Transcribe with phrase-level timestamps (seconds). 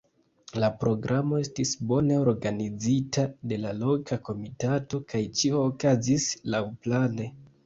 [0.61, 6.27] La programo estis bone organizita de la loka komitato, kaj ĉio okazis
[6.57, 7.31] laŭplane.